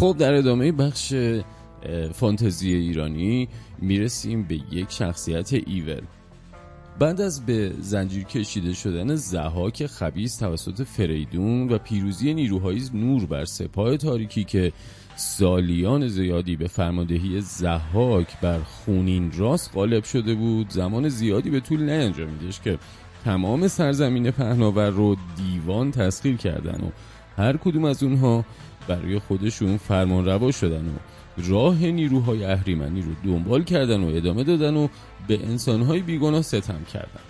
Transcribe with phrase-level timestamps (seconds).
[0.00, 1.14] خب در ادامه بخش
[2.12, 3.48] فانتزی ایرانی
[3.78, 6.00] می‌رسیم به یک شخصیت ایول.
[6.98, 13.44] بعد از به زنجیر کشیده شدن زهاک خبیز توسط فریدون و پیروزی نیروهای نور بر
[13.44, 14.72] سپاه تاریکی که
[15.16, 21.82] سالیان زیادی به فرماندهی زهاک بر خونین راست غالب شده بود زمان زیادی به طول
[21.82, 22.78] نیانجامیدش که
[23.24, 26.90] تمام سرزمین پهناور رو دیوان تسخیر کردن و
[27.36, 28.44] هر کدوم از اونها
[28.88, 30.98] برای خودشون فرمان روا شدن و
[31.36, 34.88] راه نیروهای اهریمنی رو دنبال کردن و ادامه دادن و
[35.28, 37.20] به انسانهای بیگناه ستم کردن.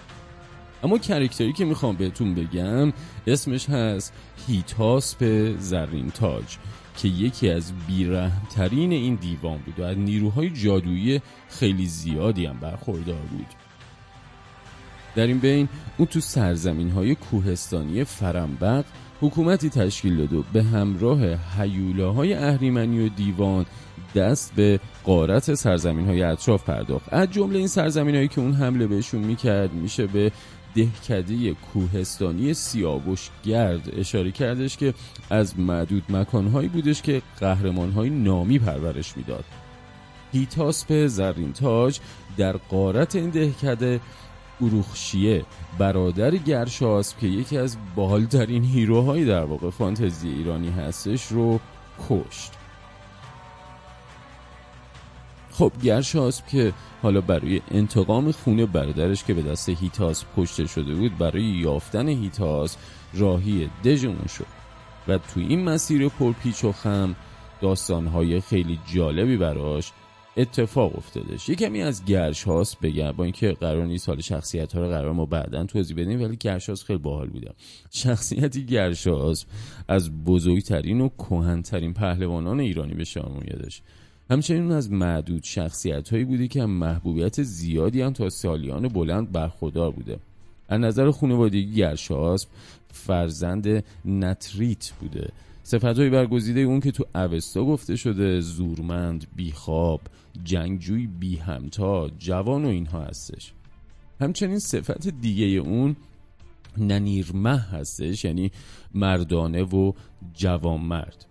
[0.83, 2.93] اما کرکتری که می‌خوام بهتون بگم
[3.27, 4.13] اسمش هست
[4.49, 6.57] هیتاسپ زرین تاج
[6.97, 13.23] که یکی از بیرحمترین این دیوان بود و از نیروهای جادویی خیلی زیادی هم برخوردار
[13.31, 13.47] بود.
[15.15, 15.69] در این بین
[15.99, 18.85] او تو سرزمین های کوهستانی فرنبق
[19.21, 23.67] حکومتی تشکیل داد و به همراه حیولاهای اهریمنی و دیوان
[24.15, 27.13] دست به قارت سرزمین های اطراف پرداخت.
[27.13, 30.33] از جمله این سرزمین هایی که اون حمله بهشون می‌کرد میشه به
[30.75, 34.95] دهکده کوهستانی سیاوش گرد اشاره کردش که
[35.31, 39.45] از معدود مکانهایی بودش که قهرمانهای نامی پرورش می‌داد.
[40.33, 41.99] هیتاسپ زرین تاج
[42.37, 44.01] در قارت این دهکده
[44.61, 45.45] اروخشیه
[45.79, 51.61] برادر گرشاسب که یکی از بالترین هیروهایی در واقع فانتزی ایرانی هستش رو
[52.09, 52.53] کشت.
[55.51, 61.19] خب گرشاسب که حالا برای انتقام خونه برادرش که به دست هیتاس کشته شده بود
[61.19, 62.77] برای یافتن هیتاس
[63.15, 64.47] راهی دژمون شد.
[65.09, 67.17] و توی این مسیر پرپیچ و خم
[67.61, 69.93] داستانهای خیلی جالبی براش
[70.37, 71.49] اتفاق افتادش.
[71.49, 75.27] یه کمی از گرشاس بگم با اینکه قرار نیست حال شخصیت ها رو قرار ما
[75.27, 77.55] بعدا توضیح بدیم ولی گرشاس خیلی باحال بودم
[77.91, 79.45] شخصیتی گرشاس
[79.89, 83.83] از بزرگترین و کهنترین پهلوانان ایرانی به شما میادش
[84.31, 90.19] همچنین از معدود شخصیت هایی بوده که محبوبیت زیادی هم تا سالیان بلند برخودار بوده.
[90.69, 92.49] از نظر خانوادگی گرشاسب
[92.93, 95.29] فرزند نتریت بوده.
[95.63, 100.01] صفت های برگزیده اون که تو اوستا گفته شده زورمند بیخواب
[100.45, 103.53] جنگجوی بی همتا جوان و اینها هستش.
[104.21, 105.97] همچنین صفت دیگه اون
[106.79, 108.51] ننیرمه هستش یعنی
[108.95, 109.93] مردانه و
[110.35, 111.27] جوان مرد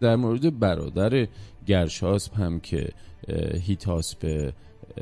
[0.00, 1.28] در مورد برادر
[1.66, 2.88] گرشاسب هم که
[3.62, 4.52] هیتاسپ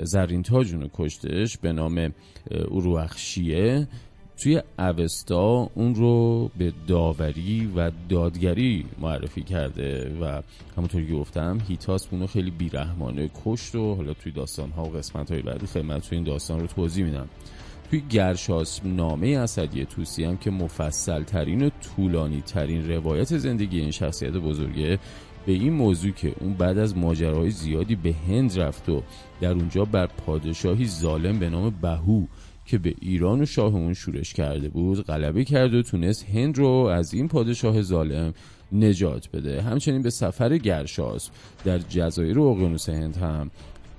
[0.03, 2.13] زرین تاجون کشتش به نام
[2.51, 3.89] اروخشیه
[4.39, 10.43] توی اوستا اون رو به داوری و دادگری معرفی کرده و
[10.77, 15.31] همونطور که گفتم هیتاس اونو خیلی بیرحمانه کشت و حالا توی داستان ها و قسمت
[15.31, 17.29] های بعدی خدمت توی این داستان رو توضیح میدم.
[17.91, 23.91] توی گرشاس نامه اسدی توسی هم که مفصل ترین و طولانی ترین روایت زندگی این
[23.91, 24.99] شخصیت بزرگه
[25.47, 29.03] به این موضوع که اون بعد از ماجراهای زیادی به هند رفت و
[29.41, 32.25] در اونجا بر پادشاهی ظالم به نام بهو
[32.67, 36.69] که به ایران و شاه اون شورش کرده بود غلبه کرد و تونست هند رو
[36.69, 38.35] از این پادشاه ظالم
[38.73, 39.63] نجات بده.
[39.63, 41.31] همچنین به سفر گرشاس
[41.65, 43.51] در جزایر اقیانوس هند هم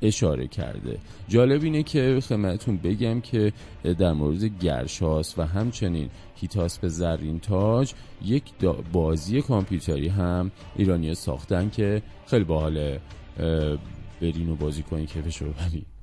[0.02, 0.98] اشاره کرده.
[1.28, 7.94] جالب اینه که خدمتتون بگم که در مورد گرشاس و همچنین هیتاس به زرین تاج
[8.26, 8.44] یک
[8.94, 13.00] بازی کامپیوتری هم ایرانی ساختن که خیلی باحاله
[14.22, 15.97] برین و بازی کنین کیفش رو ببینید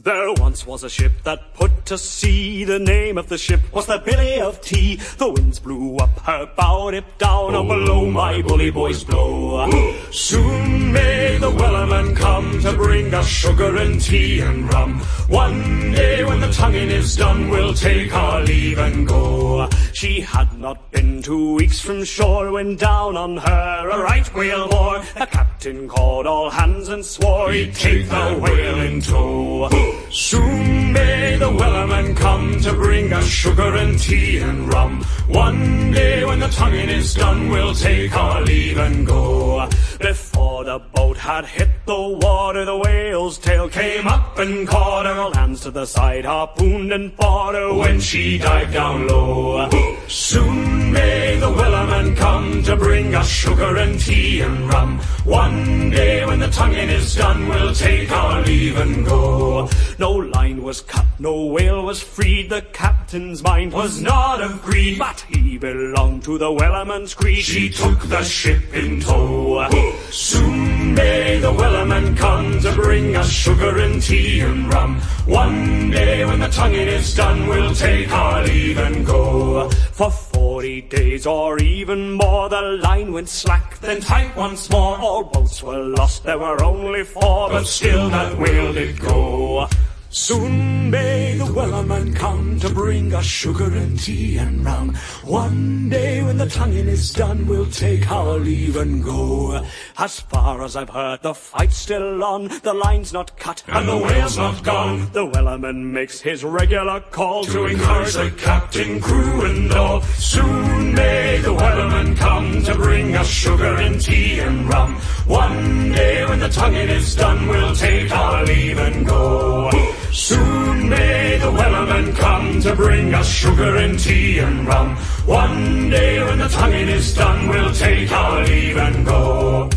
[0.00, 2.64] There once was a ship that put to sea.
[2.64, 4.96] The name of the ship was the Billy of Tea.
[4.96, 9.70] The winds blew up her bow, it down, up below oh, my bully boys blow.
[10.10, 14.98] Soon may the wellerman come to bring us sugar and tea and rum.
[15.28, 19.70] One day when the tonguing is done, we'll take our leave and go.
[19.92, 24.68] She had not been two weeks from shore when down on her a right whale
[24.68, 24.98] bore.
[25.16, 29.83] The captain called all hands and swore he'd take the whale in tow.
[30.10, 35.02] Soon may the wellerman come to bring us sugar and tea and rum.
[35.28, 39.68] One day when the tonguing is done, we'll take our leave and go.
[39.98, 45.38] Before the boat had hit the water, the whale's tail came up and caught her.
[45.38, 49.68] Hands to the side, harpooned and fought her when she dived down low.
[50.08, 54.98] Soon may the wellerman come to bring us sugar and tea and rum.
[55.24, 59.68] One day when the tonguing is done, we'll take our leave and go.
[59.98, 62.50] No line was cut, no whale was freed.
[62.50, 67.44] The captain's mind was not of greed, but he belonged to the wellerman's creed.
[67.44, 69.68] She took the ship in tow.
[70.10, 75.00] Soon may the Wellerman come to bring us sugar and tea and rum.
[75.26, 79.68] One day when the tonguing is done, we'll take our leave and go.
[79.92, 84.98] For forty days or even more, the line went slack, then tight once more.
[84.98, 89.68] All boats were lost, there were only four, but still that whale did go.
[90.14, 94.94] Soon may the Wellerman come to bring us sugar and tea and rum.
[95.24, 99.60] One day when the tonguing is done, we'll take our leave and go.
[99.98, 103.98] As far as I've heard, the fight's still on, the line's not cut, and the
[103.98, 105.10] whale's not gone.
[105.10, 110.00] The Wellerman makes his regular call to encourage the captain, crew, and all.
[110.02, 114.94] Soon may the Wellerman come to bring us sugar and tea and rum.
[115.26, 119.72] One day when the tonguing is done, we'll take our leave and go.
[120.14, 124.88] Soon may the Wellerman come to bring us sugar and tea and rum.
[125.26, 129.68] One day when the tonguing is done, we'll take our leave and go.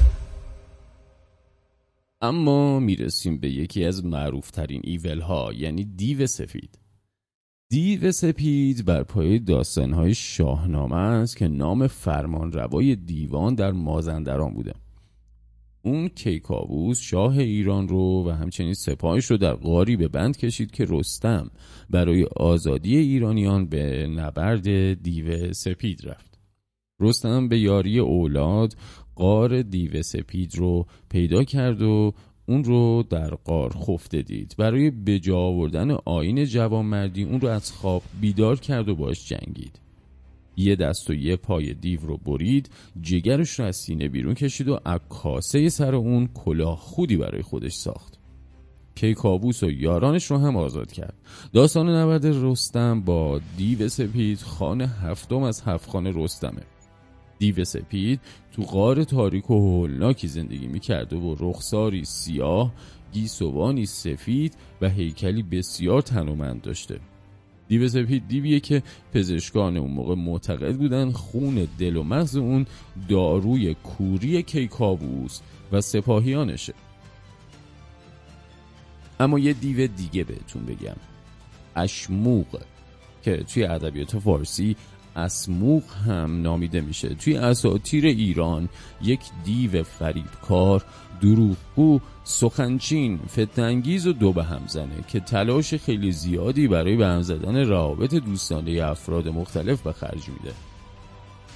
[2.22, 6.80] اما می‌رسیم به یکی از معروفترین ایول ها یعنی دیو سفید
[7.70, 14.74] دیو سپید بر پایه داستانهای شاهنامه است که نام فرمان روای دیوان در مازندران بوده
[15.88, 20.86] اون کیکاووس شاه ایران رو و همچنین سپاهش رو در غاری به بند کشید که
[20.90, 21.52] رستم
[21.90, 26.40] برای آزادی ایرانیان به نبرد دیو سپید رفت.
[27.00, 28.74] رستم به یاری اولاد
[29.16, 32.14] قار دیو سپید رو پیدا کرد و
[32.46, 34.56] اون رو در قار خفته دید.
[34.58, 39.87] برای بجا آوردن آین جوانمردی اون رو از خواب بیدار کرد و باش جنگید.
[40.58, 42.70] یه دست و یه پای دیو رو برید
[43.02, 48.20] جگرش رو از سینه بیرون کشید و عکاسه سر اون کلاه خودی برای خودش ساخت.
[48.96, 51.14] کیکاووس و یارانش رو هم آزاد کرد.
[51.54, 56.62] داستان نبرد رستم با دیو سپید خانه هفتم از هفت خانه رستمه.
[57.40, 58.20] دیو سپید
[58.52, 62.74] تو غار تاریک و هولناکی زندگی می‌کرده و رخساری سیاه
[63.12, 67.00] گیسوانی سفید و هیکلی بسیار تنومند داشته.
[67.68, 68.84] دیو سپید دیویه که
[69.14, 72.66] پزشکان اون موقع معتقد بودن خون دل و مغز اون
[73.10, 75.40] داروی کوری کیکاووس
[75.72, 76.74] و سپاهیانشه.
[79.20, 80.96] اما یه دیو دیگه بهتون بگم.
[81.76, 82.62] اشموق
[83.24, 84.76] که توی ادبیات فارسی
[85.18, 87.10] اسموق هم نامیده میشه.
[87.10, 88.70] توی اساطیر ایران
[89.02, 90.84] یک دیو فریبکار
[91.22, 97.22] دروغگو سخنچین فتنگیز و دو به هم زنه که تلاش خیلی زیادی برای به هم
[97.22, 100.54] زدن روابط دوستانه افراد مختلف به خرج میده.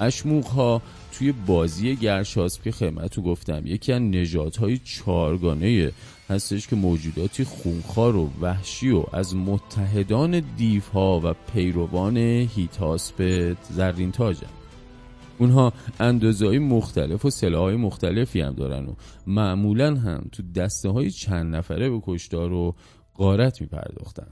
[0.02, 0.82] اشموخ ها
[1.12, 5.92] توی بازی گرشاسپی خدمتتون گفتم یکی از نجات های چارگانه
[6.30, 14.48] هستش که موجوداتی خونخوار و وحشی و از متحدان دیوها و پیروان هیتاسپ زرین تاجن
[15.38, 18.94] اونها اندازه مختلف و سلاح های مختلفی هم دارن و
[19.28, 22.76] معمولا هم تو دسته های چند نفره به کشتار و
[23.14, 24.28] قارت می پرداختن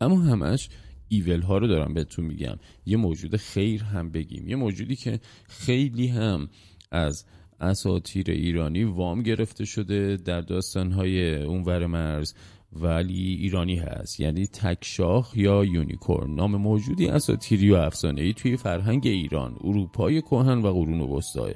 [0.00, 0.68] اما همش
[1.12, 2.56] ایول ها رو دارم بهتون میگم.
[2.86, 4.48] یه موجود خیر هم بگیم.
[4.48, 6.48] یه موجودی که خیلی هم
[6.90, 7.24] از
[7.60, 12.34] اساطیر ایرانی وام گرفته شده در داستانهای اونور مرز
[12.72, 14.20] ولی ایرانی هست.
[14.20, 16.34] یعنی تکشاخ یا یونیکورن.
[16.34, 21.50] نام موجودی اساطیری و افسانه‌ای توی فرهنگ ایران اروپای کهن و قرون وسطا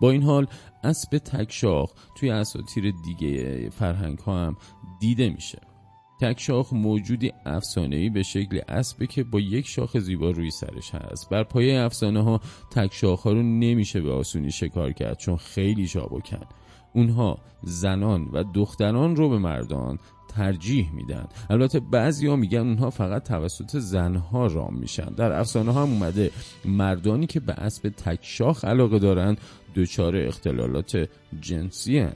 [0.00, 0.46] با این حال
[0.84, 4.56] اسب تکشاخ توی اساطیر دیگه فرهنگ ها هم
[5.00, 5.73] دیده میشه.
[6.20, 11.30] تکشاخ موجودی افسانه‌ای به شکل اسبه که با یک شاخ زیبا روی سرش هست.
[11.30, 12.40] بر پایه افسانه ها
[12.70, 16.46] تکشاخ ها رو نمیشه به آسونی شکار کرد چون خیلی چابکن
[16.92, 21.26] اونها زنان و دختران رو به مردان ترجیح میدن.
[21.50, 21.80] البته
[22.28, 25.14] ها میگن اونها فقط توسط زنها رام میشن.
[25.16, 26.30] در افسانه ها هم اومده
[26.64, 29.36] مردانی که به اسب تکشاخ علاقه دارن
[29.74, 31.08] دچار اختلالات
[31.40, 32.12] جنسی هن.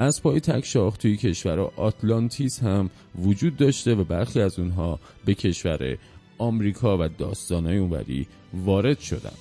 [0.00, 5.98] اسبای تکشاخ توی کشور آتلانتیس هم وجود داشته و برخی از اونها به کشور
[6.38, 9.36] آمریکا و داستانهای اونوری وارد شدن.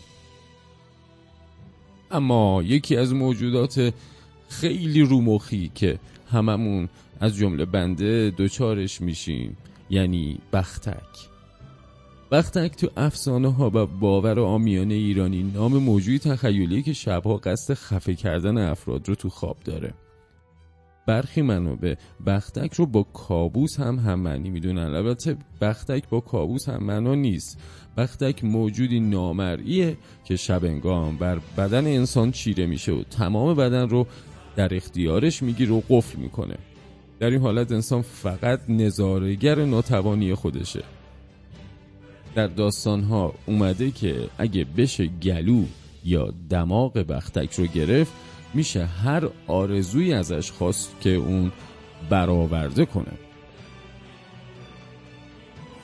[2.11, 3.93] اما یکی از موجودات
[4.49, 5.99] خیلی رومخی که
[6.31, 6.89] هممون
[7.19, 9.57] از جمله بنده دوچارش میشیم
[9.89, 11.29] یعنی بختک.
[12.31, 18.15] بختک تو افسانه ها و باور آمیان ایرانی نام موجودی تخیلی که شبها قصد خفه
[18.15, 19.93] کردن افراد رو تو خواب داره.
[21.09, 24.95] برخی منابع بختک رو با کابوس هم هم معنی می‌دونن.
[24.95, 27.59] البته بختک با کابوس هم معنا نیست.
[27.97, 34.07] بختک موجودی نامرئیه که شب انگام بر بدن انسان چیره میشه و تمام بدن رو
[34.55, 36.57] در اختیارش می‌گیره و قفل می‌کنه.
[37.19, 40.83] در این حالت انسان فقط نظارگر ناتوانی خودشه.
[42.35, 45.63] در داستان ها اومده که اگه بشه گلو
[46.05, 48.13] یا دماغ بختک رو گرفت
[48.53, 51.51] میشه هر آرزویی ازش خواست که اون
[52.09, 53.11] برآورده کنه.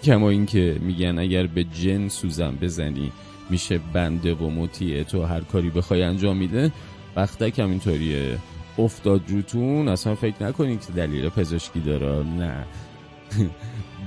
[0.03, 3.11] کما اینکه میگن اگر به جن سوزن بزنی
[3.49, 6.71] میشه بنده و مطیع تو هر کاری بخوای انجام میده.
[7.17, 8.37] بختک همینطوریه
[8.77, 12.23] افتاد روتون اصلا فکر نکنید که دلیل پزشکی داره.
[12.23, 12.65] نه.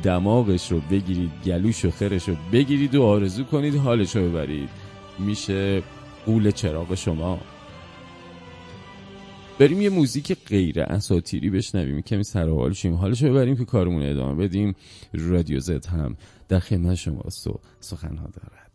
[0.02, 4.68] دماغش رو بگیرید گلوش و خرش رو بگیرید و آرزو کنید حالش رو ببرید.
[5.18, 5.82] میشه
[6.26, 7.38] قول چراغ شما.
[9.58, 12.02] بریم یه موزیک غیر اساتیری بشنویم.
[12.02, 12.94] کمی سر حال شیم.
[12.94, 14.74] حالش ببریم که کارمون ادامه بدیم.
[15.12, 16.16] رادیو زد هم
[16.48, 18.68] در خدمت شماست و سخنها دارد.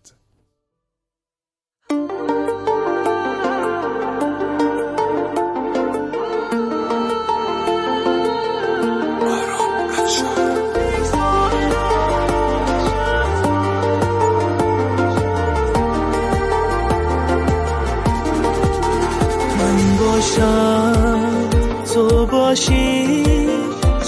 [22.54, 23.24] باشی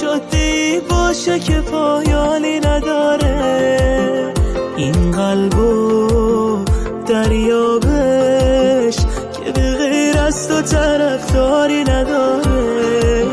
[0.01, 4.33] جادی باشه که پایانی نداره.
[4.77, 6.63] این قلبو
[7.07, 8.95] دریابش
[9.33, 13.23] که به غیر از تو طرفداری نداره.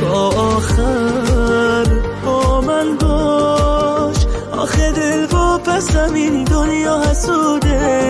[0.00, 1.84] تا آخر
[2.24, 4.16] با من باش
[4.52, 8.00] آخه دل با پس همین دنیا حسوده.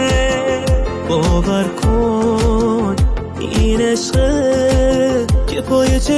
[1.08, 2.96] باور کن
[3.38, 4.50] این عشقه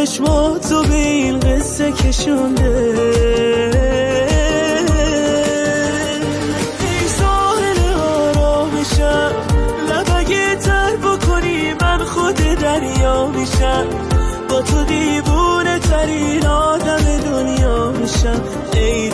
[0.03, 2.95] چشماتو به این قصه کشونده.
[6.81, 9.33] ای ساحل آرامشم
[9.91, 13.87] لبگه تر بکنی من خود دریا میشم.
[14.49, 18.43] با تو دیوونه ترین آدم دنیا میشم.
[18.75, 19.11] ای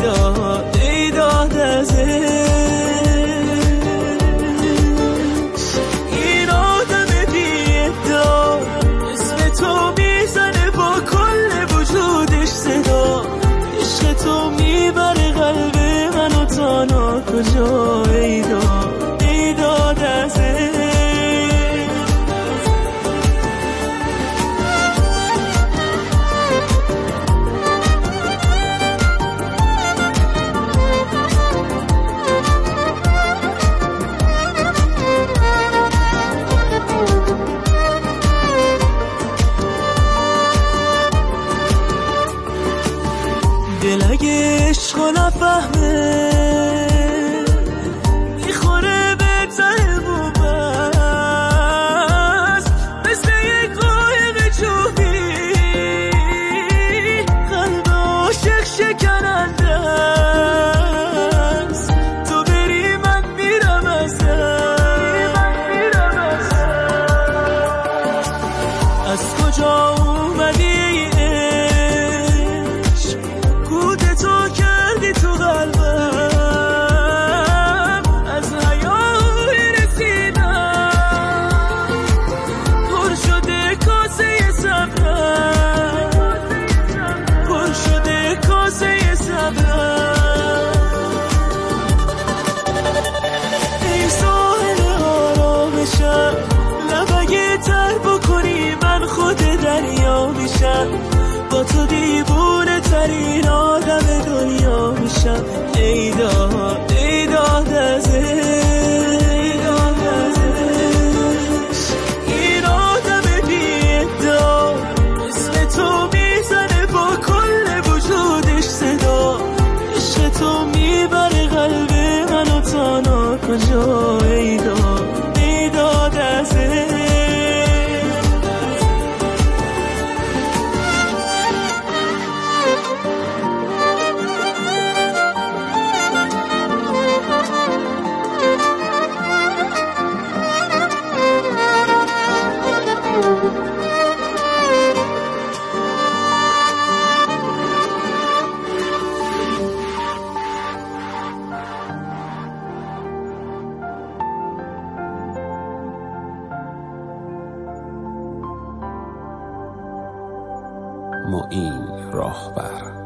[161.28, 162.98] معین راهبر.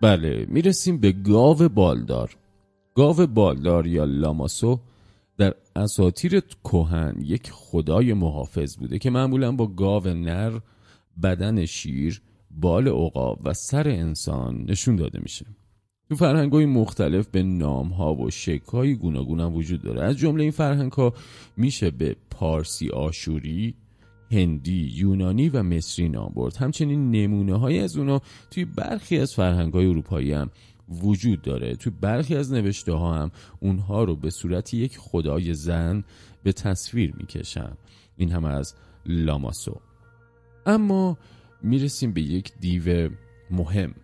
[0.00, 2.36] بله می‌رسیم به گاو بالدار.
[2.94, 4.80] گاو بالدار یا لاماسو
[5.38, 10.58] در اساطیر کهن یک خدای محافظ بوده که معمولا با گاو نر
[11.22, 15.46] بدن شیر بال عقاب و سر انسان نشون داده میشه.
[16.08, 20.02] تو فرهنگ های مختلف به نام ها و شکل های گوناگون وجود داره.
[20.02, 21.12] از جمله این فرهنگ ها
[21.56, 23.74] میشه به پارسی آشوری
[24.30, 26.56] هندی، یونانی و مصری نام برد.
[26.56, 30.50] همچنین نمونه های از اونا توی برخی از فرهنگ های اروپایی هم
[30.88, 31.76] وجود داره.
[31.76, 33.30] توی برخی از نوشته ها هم
[33.60, 36.04] اونها رو به صورت یک خدای زن
[36.42, 37.72] به تصویر می‌کشن.
[38.16, 38.74] این هم از
[39.06, 39.80] لاماسو.
[40.66, 41.18] اما
[41.62, 43.10] می‌رسیم به یک دیو
[43.50, 43.94] مهم.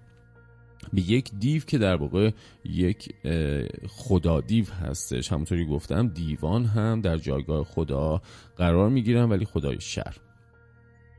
[0.92, 2.30] به یک دیو که در واقع
[2.64, 3.14] یک
[3.88, 5.32] خدا دیو هستش.
[5.32, 8.22] همونطوری گفتم دیوان هم در جایگاه خدا
[8.56, 10.16] قرار می‌گیرن ولی خدای شر.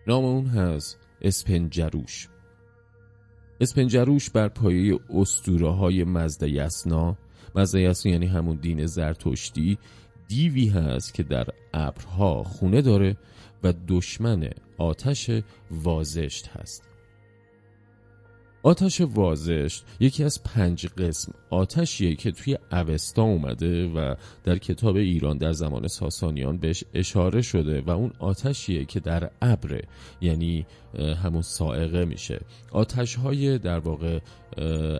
[0.08, 2.28] نام اون هست اسپنجروش.
[3.62, 7.18] اسپنجروش بر پایه استوره های مزده یسنا.
[7.56, 9.78] مزده یسنا یعنی همون دین زرتشتی.
[10.28, 13.18] دیوی هست که در ابرها خونه داره
[13.64, 15.30] و دشمن آتش
[15.72, 16.93] وازشت هست.
[18.64, 25.38] آتش وازشت یکی از پنج قسم آتشیه که توی اوستا اومده و در کتاب ایران
[25.38, 29.82] در زمان ساسانیان بهش اشاره شده و اون آتشیه که در ابره
[30.22, 30.66] یعنی
[31.24, 32.40] همون سائقه میشه.
[32.72, 34.20] آتش های در واقع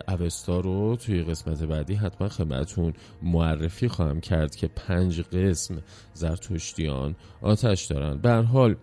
[0.08, 2.92] اوستا رو توی قسمت بعدی حتما خدمتتون
[3.22, 5.82] معرفی خواهم کرد که پنج قسم
[6.14, 8.16] زرتشتیان آتش دارن.
[8.18, 8.76] به حال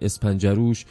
[0.00, 0.84] اسپنجروش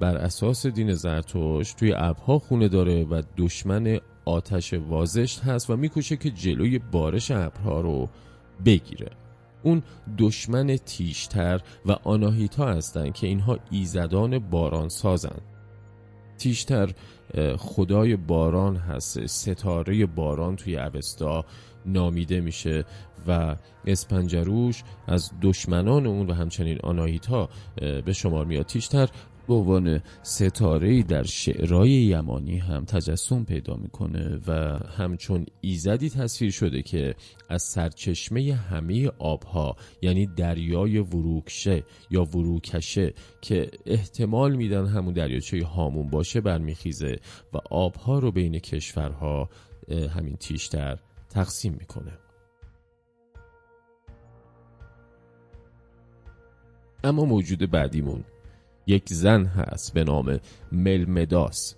[0.00, 6.16] بر اساس دین زرتوش توی ابرها خونه داره و دشمن آتش وازشت هست و میکوشه
[6.16, 8.08] که جلوی بارش ابرها رو
[8.64, 9.10] بگیره.
[9.62, 9.82] اون
[10.18, 15.38] دشمن تیشتر و آناهیتا هستند که اینها ایزدان باران سازن
[16.38, 16.92] تیشتر
[17.56, 21.44] خدای باران هست ستاره باران توی اوستا.
[21.92, 22.84] نامیده میشه
[23.28, 27.48] و اسپنجروش از دشمنان اون و همچنین آناهیتا
[28.04, 28.66] به شمار میاد.
[28.66, 29.08] تیشتر
[29.48, 36.82] به عنوان ستاره در شعرهای یمانی هم تجسم پیدا می‌کنه و همچون ایزدی تصویر شده
[36.82, 37.14] که
[37.48, 46.10] از سرچشمه همه آبها یعنی دریای وروکشه یا وروکشه که احتمال میدن همون دریاچه هامون
[46.10, 47.16] باشه برمیخیزه
[47.52, 49.48] و آبها رو بین کشورها
[50.16, 50.98] همین تیشتر
[51.30, 52.12] تقسیم می‌کنه.
[57.04, 58.24] اما موجود بعدیمون
[58.86, 60.40] یک زن هست به نام
[60.72, 61.74] ملمداس.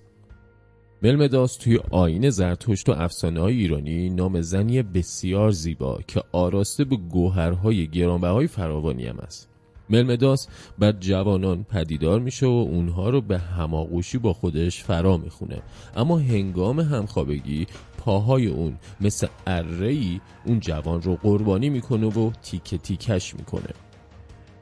[1.03, 6.97] ملمداس توی آین زرتشت و افسانه های ایرانی نام زنی بسیار زیبا که آراسته به
[6.97, 9.49] گوهرهای گرانبهای فراوانی هم است.
[9.91, 15.63] ملمداس بر جوانان پدیدار میشه و اونها رو به هماغوشی با خودش فرا می‌خونه.
[15.97, 17.67] اما هنگام همخوابگی
[18.01, 23.90] پاهای اون مثل ارهی اون جوان رو قربانی می‌کنه و تیکه تیکش می‌کنه.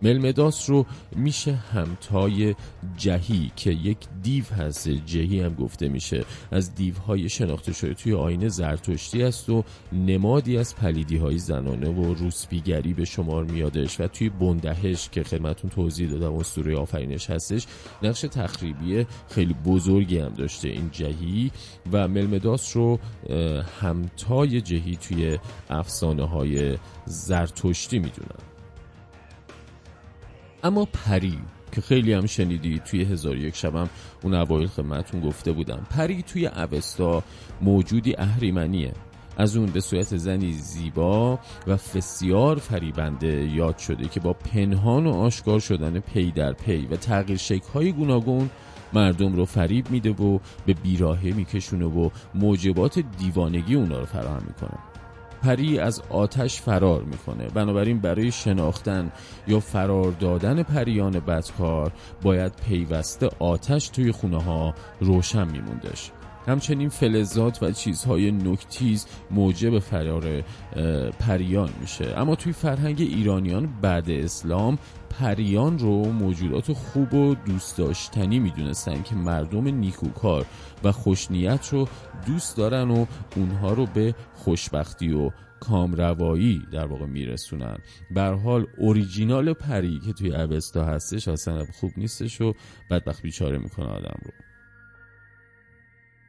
[0.02, 2.54] ملمداس رو میشه همتای
[2.96, 4.88] جهی که یک دیو هست.
[4.88, 6.24] جهی هم گفته میشه.
[6.52, 12.14] از دیوهای شناخته شده توی آینه زرتشتی است و نمادی از پلیدی های زنانه و
[12.14, 17.66] روسپیگری به شمار میادش و توی بندهش که خدمتون توضیح دادم اسطوره آفرینش هستش
[18.02, 21.50] نقش تخریبی خیلی بزرگی هم داشته این جهی
[21.92, 22.98] و ملمداس رو
[23.80, 25.38] همتای جهی توی
[25.70, 28.57] افسانه های زرتشتی می‌دونن.
[30.62, 31.38] اما پری
[31.72, 33.88] که خیلی هم شنیدی توی هزار یک شبم
[34.22, 35.86] اون اوایل خدمتتون گفته بودم.
[35.90, 37.22] پری توی اوستا
[37.60, 38.92] موجودی اهریمنیه.
[39.36, 45.12] از اون به صورت زنی زیبا و فسیار فریبنده یاد شده که با پنهان و
[45.12, 47.40] آشکار شدن پی در پی و تغییر
[47.74, 48.50] های گوناگون
[48.92, 54.87] مردم رو فریب میده و به بیراهه میکشونه و موجبات دیوانگی اونا رو فراهم می‌کنه.
[55.42, 57.48] پری از آتش فرار می‌کنه.
[57.48, 59.12] بنابراین برای شناختن
[59.46, 66.10] یا فرار دادن پریان بدکار باید پیوسته آتش توی خونه ها روشن میموندش.
[66.48, 70.44] همچنین فلزات و چیزهای نکتیز موجب فرار
[71.18, 72.14] پریان میشه.
[72.16, 74.78] اما توی فرهنگ ایرانیان بعد اسلام
[75.10, 80.46] پریان رو موجودات خوب و دوست داشتنی می‌دونستن که مردم نیکوکار
[80.84, 81.88] و خوشنیت رو
[82.26, 83.06] دوست دارن و
[83.36, 85.30] اونها رو به خوشبختی و
[85.60, 87.78] کامروایی در واقع میرسونن.
[88.10, 92.54] بر حال اوریجینال پری که توی اوستا هستش اصلا خوب نیستش و
[92.90, 94.47] بدبخت بیچاره می‌کنه آدم رو.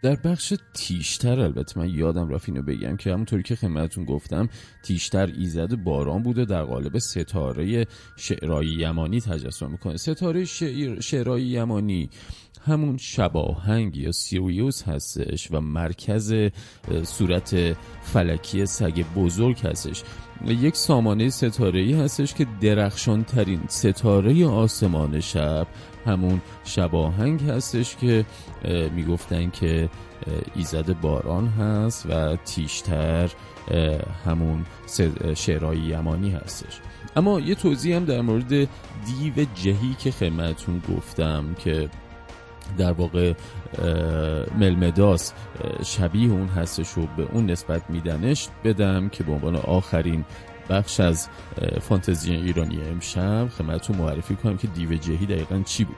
[0.01, 4.49] در بخش تیشتر البته من یادم رفت اینو بگم که همونطوری که خدمتتون گفتم
[4.83, 9.97] تیشتر ایزد باران بوده در قالب ستاره شعرهای یمانی تجسم می‌کنه.
[9.97, 12.09] ستاره شعر شعرهای یمانی
[12.65, 16.33] همون شباهنگ یا سیریوس هستش و مرکز
[17.03, 20.03] صورت فلکی سگ بزرگ هستش.
[20.45, 25.67] یک سامانه ستاره ای هستش که درخشان ترین ستاره آسمان شب
[26.05, 28.25] همون شباهنگ هستش که
[28.95, 29.89] می‌گفتن که
[30.55, 33.31] ایزد باران هست و تیشتر
[34.25, 34.65] همون
[35.35, 36.79] شعرهای یمانی هستش.
[37.15, 41.89] اما یه توضیح هم در مورد دیو جهی که خدمتتون گفتم که
[42.77, 43.33] در واقع
[44.57, 45.33] ملمداس
[45.85, 50.25] شبیه اون هستش و به اون نسبت میدنش بدم که به عنوان آخرین
[50.69, 51.29] بخش از
[51.81, 55.95] فانتزی ایرانی امشب خدمتتون معرفی کنم که دیو جهی دقیقا چی بود.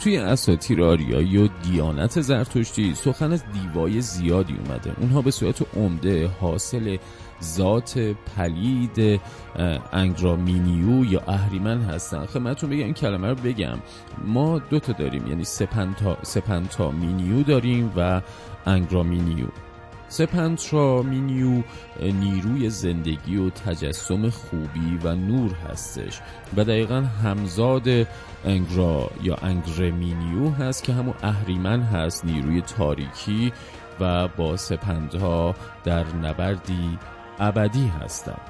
[0.00, 4.92] توی اساطیر آریایی و دیانت زرتشتی سخن از دیوای زیادی اومده.
[5.00, 6.96] اونها به صورت عمده حاصل
[7.42, 7.98] ذات
[8.36, 9.20] پلید
[9.92, 12.26] انگرامینیو یا اهریمن هستن.
[12.26, 13.78] خدمتتون بگم این کلمه رو بگم.
[14.24, 18.22] ما دوتا داریم یعنی سپنتا, سپنتا مینیو داریم و
[18.66, 19.46] انگرامینیو.
[20.10, 21.62] سپنتا مینیو
[22.00, 26.20] نیروی زندگی و تجسم خوبی و نور هستش
[26.56, 27.88] و دقیقا همزاد
[28.44, 33.52] انگرا یا انگرمینیو هست که همون اهریمن هست نیروی تاریکی
[34.00, 36.98] و با سپندها در نبردی
[37.38, 38.40] ابدی هستند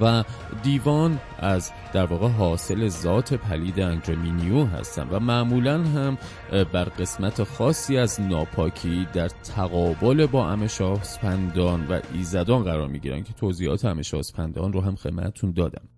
[0.00, 0.24] و
[0.62, 6.18] دیوان از در واقع حاصل ذات پلید انگرمینیو هستن و معمولا هم
[6.50, 13.84] بر قسمت خاصی از ناپاکی در تقابل با امشاسپندان و ایزدان قرار می‌گیرن که توضیحات
[13.84, 15.88] امشاسپندان رو هم خدمتتون دادم.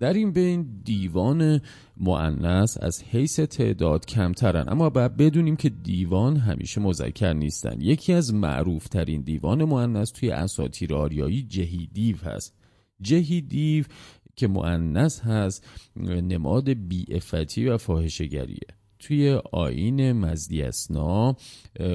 [0.00, 1.60] در این بین دیوان
[2.00, 4.68] معنس از حیث تعداد کمترن.
[4.68, 7.80] اما باید بدونیم که دیوان همیشه مذکر نیستن.
[7.80, 12.54] یکی از معروف ترین دیوان معنس توی اساطیر آریایی جهی دیو هست.
[13.00, 13.84] جهی دیو
[14.36, 21.36] که معنس هست نماد بیعفتی و فاحشگریه توی آین مزدی اسنا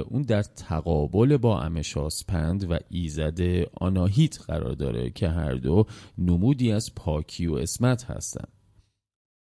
[0.09, 3.39] اون در تقابل با امشاسپند و ایزد
[3.73, 5.85] آناهیت قرار داره که هر دو
[6.17, 8.54] نمودی از پاکی و اسمت هستند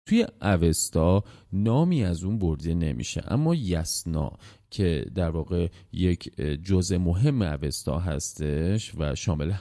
[0.07, 3.23] توی اوستا نامی از اون برده نمیشه.
[3.27, 4.31] اما یسنا
[4.69, 9.51] که در واقع یک جزء مهم اوستا هستش و شامل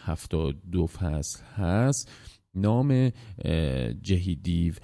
[0.72, 2.11] دو فصل هست
[2.54, 3.12] نام
[4.02, 4.74] جهیدیو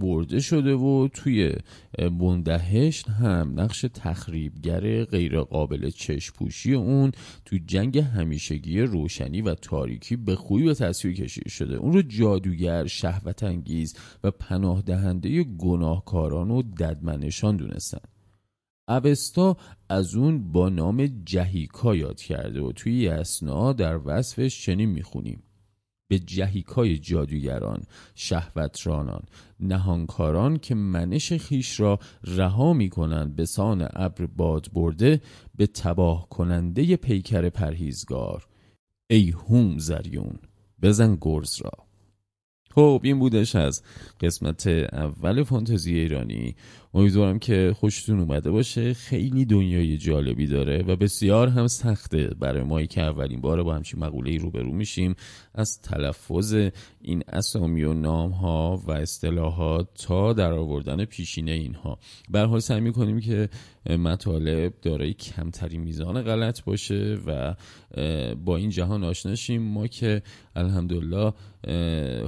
[0.00, 1.52] برده شده و توی
[1.98, 7.12] بندهشت هم نقش تخریبگر غیر قابل چشپوشی اون
[7.44, 11.76] تو جنگ همیشگی روشنی و تاریکی به خوبی به تصویر کشیده شده.
[11.76, 18.00] اون رو جادوگر شهوت انگیز و پناه دهنده گناهکاران و ددمنشان دونستن.
[18.88, 19.56] اوستا
[19.88, 25.42] از اون با نام جهیکا یاد کرده و توی اسنا در وصفش چنین می‌خونیم.
[26.10, 27.82] به جهیکای جادوگران
[28.14, 29.22] شهوترانان
[29.60, 35.20] نهانکاران که منش خیش را رها می کنند به سان ابر باد برده
[35.56, 38.46] به تباه کننده پیکر پرهیزگار.
[39.10, 40.38] ای هوم زریون
[40.82, 41.70] بزن گرز را.
[42.74, 43.82] خب این بودش از
[44.20, 46.56] قسمت اول فانتزی ایرانی.
[46.94, 48.94] امیدوارم که خوشتون اومده باشه.
[48.94, 52.30] خیلی دنیای جالبی داره و بسیار هم سخته.
[52.40, 55.14] برای مایی که اولین بار با همچین مقوله روبرو میشیم.
[55.54, 56.54] از تلفظ
[57.02, 61.98] این اسامی و نام ها و اصطلاحات تا در آوردن پیشینه اینها.
[62.30, 63.48] به حال سعی می‌کنیم که
[63.98, 67.54] مطالب دارای کمتری میزان غلط باشه و
[68.44, 69.62] با این جهان آشنا شیم.
[69.62, 70.22] ما که
[70.56, 71.32] الحمدلله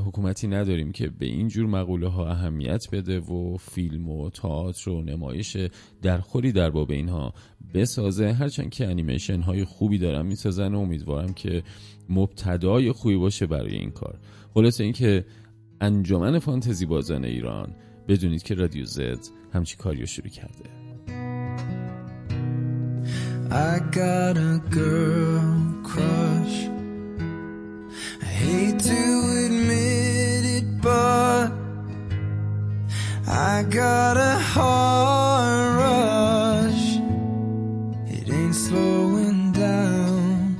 [0.06, 5.02] حکومتی نداریم که به این جور مقوله ها اهمیت بده و فیلم و تئاتر و
[5.02, 5.56] نمایش
[6.02, 7.34] درخوری در باب اینها
[7.74, 8.32] بسازه.
[8.32, 11.62] هرچند که انیمیشن های خوبی دارن می‌سازن و امیدوارم که
[12.08, 14.18] مبتدای خوبی باشه برای این کار.
[14.54, 15.24] خلاصه اینکه
[15.80, 17.74] انجمن فانتزی بازان ایران
[18.08, 19.18] بدونید که رادیو زد
[19.52, 20.64] همچی کاریو شروع کرده.
[23.50, 25.52] I got a girl
[25.90, 26.56] crush.
[28.26, 29.02] I hate to
[29.44, 31.61] admit it but
[33.34, 36.96] I got a heart rush.
[38.06, 40.56] It ain't slowing down.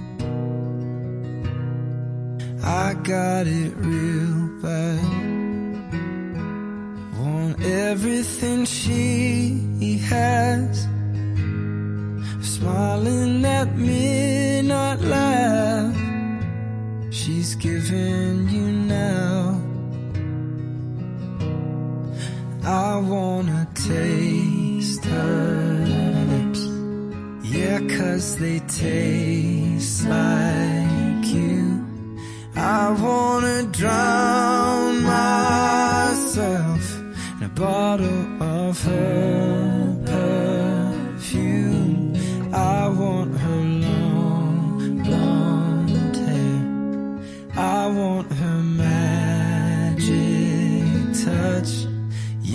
[2.64, 5.04] I got it real bad.
[7.18, 10.88] Want everything she has.
[12.40, 15.94] Smiling at midnight laugh.
[17.10, 19.61] She's giving you now
[22.72, 26.62] I wanna taste her lips
[27.42, 31.86] Yeah, cause they taste like you.
[32.56, 36.82] I wanna drown myself
[37.36, 38.31] In a bottle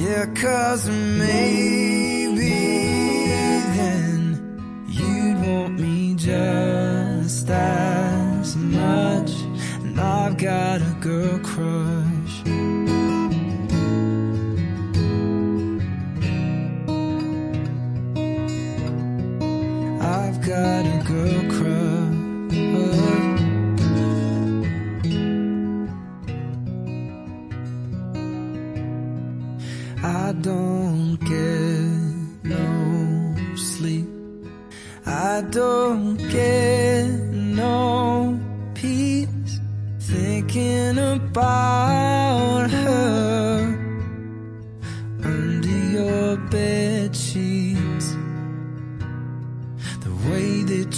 [0.08, 2.48] Yeah, cause maybe
[3.76, 9.32] then you'd want me just as much.
[9.84, 11.97] And I've got a girl crush.
[50.90, 50.96] that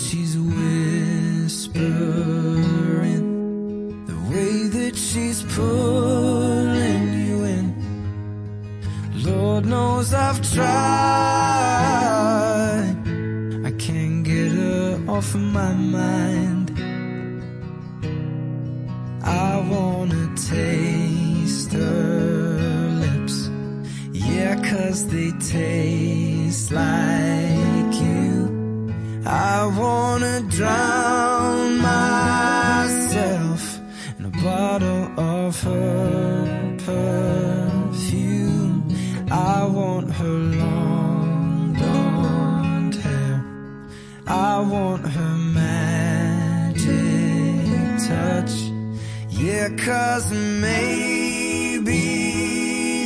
[49.41, 51.85] Yeah, cause maybe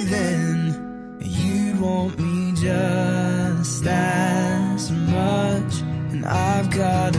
[0.10, 7.16] then you'd want me just as much, and I've got